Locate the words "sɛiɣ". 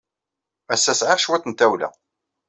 0.99-1.19